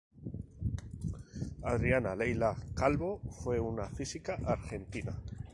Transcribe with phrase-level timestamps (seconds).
[1.61, 5.15] Adriana Leila Calvo fue una física argentina.